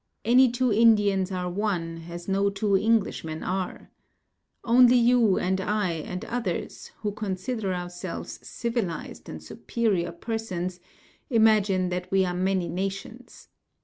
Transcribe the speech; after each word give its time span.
Any 0.25 0.49
two 0.51 0.73
Indians 0.73 1.31
are 1.31 1.47
one 1.47 2.05
as 2.09 2.27
no 2.27 2.49
two 2.49 2.75
Englishmen 2.75 3.43
are. 3.43 3.91
Only 4.63 4.95
you 4.95 5.37
and 5.37 5.61
I 5.61 5.91
and 5.91 6.25
others 6.25 6.89
who 7.01 7.11
consider 7.11 7.71
ourselves 7.71 8.39
civilised 8.41 9.29
and 9.29 9.43
superior 9.43 10.11
persons 10.11 10.79
imagine 11.29 11.89
that 11.89 12.09
we 12.09 12.25
are 12.25 12.33
many 12.33 12.67
nations. 12.67 13.49